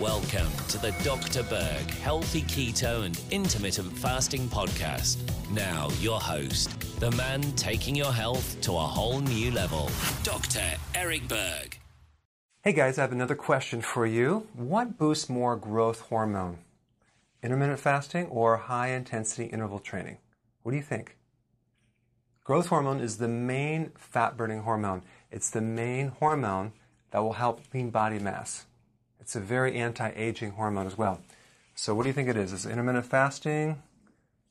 Welcome 0.00 0.50
to 0.68 0.78
the 0.78 0.92
Dr. 1.04 1.42
Berg 1.42 1.90
Healthy 1.90 2.40
Keto 2.44 3.04
and 3.04 3.20
Intermittent 3.30 3.92
Fasting 3.98 4.48
Podcast. 4.48 5.18
Now, 5.50 5.90
your 6.00 6.18
host, 6.18 6.70
the 7.00 7.10
man 7.10 7.42
taking 7.52 7.94
your 7.94 8.10
health 8.10 8.58
to 8.62 8.72
a 8.72 8.80
whole 8.80 9.20
new 9.20 9.50
level, 9.50 9.90
Dr. 10.22 10.62
Eric 10.94 11.28
Berg. 11.28 11.78
Hey 12.62 12.72
guys, 12.72 12.96
I 12.96 13.02
have 13.02 13.12
another 13.12 13.34
question 13.34 13.82
for 13.82 14.06
you. 14.06 14.46
What 14.54 14.96
boosts 14.96 15.28
more 15.28 15.54
growth 15.54 16.00
hormone? 16.00 16.60
Intermittent 17.42 17.80
fasting 17.80 18.24
or 18.28 18.56
high 18.56 18.92
intensity 18.92 19.48
interval 19.48 19.80
training? 19.80 20.16
What 20.62 20.72
do 20.72 20.78
you 20.78 20.82
think? 20.82 21.18
Growth 22.42 22.68
hormone 22.68 23.00
is 23.00 23.18
the 23.18 23.28
main 23.28 23.90
fat 23.98 24.38
burning 24.38 24.62
hormone. 24.62 25.02
It's 25.30 25.50
the 25.50 25.60
main 25.60 26.08
hormone 26.08 26.72
that 27.10 27.18
will 27.18 27.34
help 27.34 27.60
lean 27.74 27.90
body 27.90 28.18
mass. 28.18 28.64
It's 29.30 29.36
a 29.36 29.40
very 29.40 29.76
anti-aging 29.76 30.50
hormone 30.50 30.88
as 30.88 30.98
well. 30.98 31.20
So 31.76 31.94
what 31.94 32.02
do 32.02 32.08
you 32.08 32.12
think 32.12 32.28
it 32.28 32.36
is? 32.36 32.52
Is 32.52 32.66
it 32.66 32.72
intermittent 32.72 33.06
fasting 33.06 33.80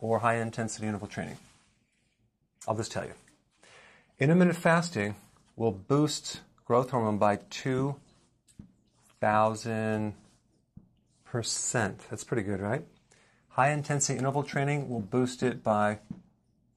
or 0.00 0.18
high 0.18 0.38
intensity 0.38 0.88
interval 0.88 1.06
training? 1.06 1.36
I'll 2.66 2.74
just 2.74 2.90
tell 2.90 3.04
you. 3.04 3.12
Intermittent 4.18 4.56
fasting 4.56 5.14
will 5.54 5.70
boost 5.70 6.40
growth 6.64 6.90
hormone 6.90 7.18
by 7.18 7.36
2,000%. 7.36 10.12
That's 12.10 12.24
pretty 12.24 12.42
good, 12.42 12.60
right? 12.60 12.84
High 13.50 13.70
intensity 13.70 14.18
interval 14.18 14.42
training 14.42 14.88
will 14.88 14.98
boost 14.98 15.44
it 15.44 15.62
by 15.62 16.00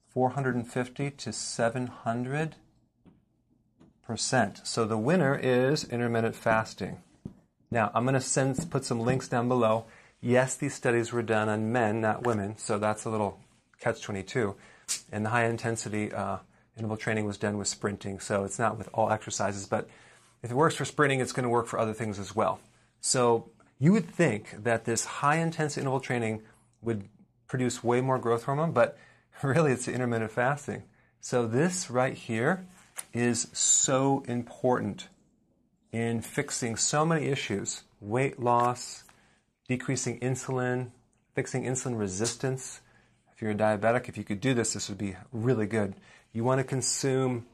450 0.06 1.10
to 1.10 1.32
700 1.32 2.54
percent. 4.06 4.60
So 4.62 4.84
the 4.84 4.96
winner 4.96 5.34
is 5.34 5.82
intermittent 5.82 6.36
fasting. 6.36 7.02
Now, 7.70 7.90
I'm 7.94 8.06
going 8.06 8.18
to 8.18 8.66
put 8.70 8.84
some 8.84 9.00
links 9.00 9.28
down 9.28 9.48
below. 9.48 9.84
Yes, 10.20 10.56
these 10.56 10.74
studies 10.74 11.12
were 11.12 11.22
done 11.22 11.48
on 11.48 11.70
men, 11.70 12.00
not 12.00 12.26
women, 12.26 12.56
so 12.56 12.78
that's 12.78 13.04
a 13.04 13.10
little 13.10 13.38
catch 13.80 14.02
22. 14.02 14.54
And 15.12 15.24
the 15.24 15.30
high 15.30 15.44
intensity 15.44 16.12
uh, 16.12 16.38
interval 16.76 16.96
training 16.96 17.26
was 17.26 17.36
done 17.36 17.58
with 17.58 17.68
sprinting, 17.68 18.20
so 18.20 18.44
it's 18.44 18.58
not 18.58 18.78
with 18.78 18.88
all 18.92 19.10
exercises, 19.10 19.66
but 19.66 19.88
if 20.42 20.50
it 20.50 20.54
works 20.54 20.76
for 20.76 20.84
sprinting, 20.84 21.20
it's 21.20 21.32
going 21.32 21.44
to 21.44 21.50
work 21.50 21.66
for 21.66 21.78
other 21.78 21.92
things 21.92 22.18
as 22.18 22.34
well. 22.34 22.60
So 23.00 23.50
you 23.78 23.92
would 23.92 24.08
think 24.08 24.64
that 24.64 24.84
this 24.84 25.04
high 25.04 25.36
intensity 25.36 25.82
interval 25.82 26.00
training 26.00 26.42
would 26.82 27.08
produce 27.46 27.84
way 27.84 28.00
more 28.00 28.18
growth 28.18 28.44
hormone, 28.44 28.72
but 28.72 28.98
really 29.42 29.72
it's 29.72 29.88
intermittent 29.88 30.30
fasting. 30.30 30.84
So 31.20 31.46
this 31.46 31.90
right 31.90 32.14
here 32.14 32.66
is 33.12 33.48
so 33.52 34.24
important 34.26 35.08
in 35.92 36.20
fixing 36.20 36.76
so 36.76 37.04
many 37.04 37.26
issues 37.26 37.82
weight 38.00 38.38
loss, 38.40 39.04
decreasing 39.68 40.20
insulin, 40.20 40.90
fixing 41.34 41.64
insulin 41.64 41.98
resistance. 41.98 42.80
If 43.32 43.42
you're 43.42 43.52
a 43.52 43.56
diabetic, 43.56 44.08
if 44.08 44.16
you 44.16 44.24
could 44.24 44.40
do 44.40 44.54
this, 44.54 44.74
this 44.74 44.88
would 44.88 44.98
be 44.98 45.16
really 45.32 45.66
good. 45.66 45.94
You 46.32 46.44
want 46.44 46.58
to 46.58 46.64
consume 46.64 47.46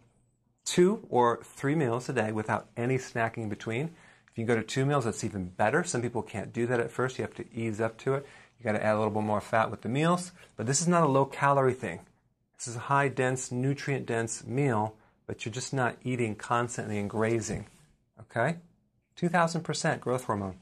two 0.65 1.07
or 1.09 1.41
three 1.43 1.75
meals 1.75 2.09
a 2.09 2.12
day 2.12 2.33
without 2.33 2.69
any 2.77 2.99
snacking 2.99 3.39
in 3.39 3.49
between. 3.49 3.91
If 4.31 4.39
you 4.39 4.45
go 4.45 4.57
to 4.57 4.62
two 4.62 4.85
meals, 4.85 5.05
that's 5.05 5.23
even 5.23 5.47
better. 5.47 5.84
Some 5.84 6.03
people 6.03 6.23
can't 6.23 6.53
do 6.53 6.67
that 6.67 6.81
at 6.81 6.91
first. 6.91 7.19
You 7.19 7.23
have 7.23 7.34
to 7.34 7.44
ease 7.55 7.81
up 7.81 7.99
to 7.99 8.15
it. 8.15 8.27
You 8.59 8.65
got 8.65 8.73
to 8.73 8.84
add 8.84 8.94
a 8.94 8.99
little 8.99 9.12
bit 9.12 9.23
more 9.23 9.41
fat 9.41 9.71
with 9.71 9.83
the 9.83 9.89
meals. 9.89 10.33
But 10.56 10.67
this 10.67 10.81
is 10.81 10.89
not 10.89 11.05
a 11.05 11.09
low 11.09 11.25
calorie 11.25 11.75
thing. 11.75 12.00
This 12.56 12.69
is 12.69 12.77
a 12.77 12.81
high 12.81 13.09
dense, 13.09 13.53
nutrient 13.53 14.06
dense 14.06 14.44
meal, 14.44 14.97
but 15.27 15.44
you're 15.44 15.53
just 15.53 15.73
not 15.73 15.97
eating 16.03 16.34
constantly 16.34 16.99
and 16.99 17.09
grazing. 17.11 17.67
Okay? 18.37 18.59
2000% 19.17 20.00
growth 20.00 20.25
hormone. 20.25 20.56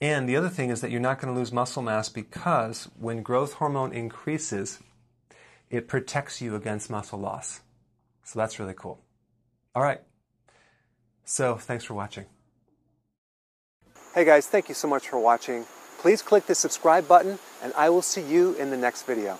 And 0.00 0.28
the 0.28 0.36
other 0.36 0.48
thing 0.48 0.70
is 0.70 0.80
that 0.80 0.90
you're 0.90 1.00
not 1.00 1.20
going 1.20 1.32
to 1.32 1.38
lose 1.38 1.52
muscle 1.52 1.82
mass 1.82 2.08
because 2.08 2.88
when 2.98 3.22
growth 3.22 3.54
hormone 3.54 3.92
increases, 3.92 4.78
it 5.70 5.88
protects 5.88 6.40
you 6.40 6.54
against 6.54 6.90
muscle 6.90 7.18
loss. 7.18 7.60
So 8.24 8.38
that's 8.38 8.58
really 8.58 8.74
cool. 8.74 9.00
All 9.74 9.82
right. 9.82 10.00
So 11.24 11.56
thanks 11.56 11.84
for 11.84 11.94
watching. 11.94 12.26
Hey 14.14 14.24
guys, 14.24 14.46
thank 14.46 14.68
you 14.68 14.74
so 14.74 14.88
much 14.88 15.08
for 15.08 15.18
watching. 15.18 15.66
Please 15.98 16.22
click 16.22 16.46
the 16.46 16.54
subscribe 16.54 17.06
button 17.06 17.38
and 17.62 17.72
I 17.74 17.90
will 17.90 18.02
see 18.02 18.22
you 18.22 18.54
in 18.54 18.70
the 18.70 18.76
next 18.76 19.02
video. 19.02 19.38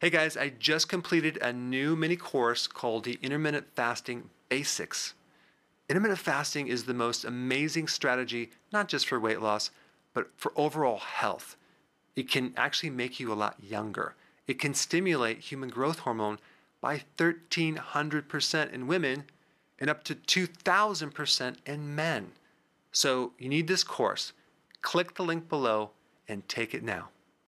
Hey 0.00 0.10
guys, 0.10 0.36
I 0.36 0.50
just 0.50 0.88
completed 0.88 1.38
a 1.42 1.52
new 1.52 1.96
mini 1.96 2.16
course 2.16 2.66
called 2.66 3.04
the 3.04 3.18
Intermittent 3.20 3.66
Fasting 3.74 4.30
Basics. 4.48 5.14
Intermittent 5.88 6.18
fasting 6.18 6.68
is 6.68 6.84
the 6.84 6.94
most 6.94 7.24
amazing 7.24 7.88
strategy, 7.88 8.50
not 8.72 8.88
just 8.88 9.06
for 9.06 9.18
weight 9.18 9.40
loss, 9.40 9.70
but 10.12 10.28
for 10.36 10.52
overall 10.54 10.98
health. 10.98 11.56
It 12.14 12.28
can 12.28 12.52
actually 12.56 12.90
make 12.90 13.18
you 13.18 13.32
a 13.32 13.34
lot 13.34 13.56
younger. 13.62 14.14
It 14.46 14.58
can 14.58 14.74
stimulate 14.74 15.38
human 15.38 15.70
growth 15.70 16.00
hormone 16.00 16.38
by 16.80 17.02
1300% 17.16 18.72
in 18.72 18.86
women 18.86 19.24
and 19.78 19.88
up 19.88 20.04
to 20.04 20.14
2000% 20.14 21.56
in 21.64 21.94
men. 21.94 22.32
So 22.92 23.32
you 23.38 23.48
need 23.48 23.68
this 23.68 23.84
course. 23.84 24.32
Click 24.82 25.14
the 25.14 25.22
link 25.22 25.48
below 25.48 25.90
and 26.26 26.46
take 26.48 26.74
it 26.74 26.82
now. 26.82 27.08